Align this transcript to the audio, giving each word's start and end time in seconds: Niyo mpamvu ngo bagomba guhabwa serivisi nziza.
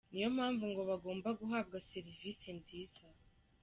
Niyo 0.11 0.27
mpamvu 0.35 0.63
ngo 0.71 0.81
bagomba 0.91 1.29
guhabwa 1.39 1.77
serivisi 1.91 2.47
nziza. 2.59 3.05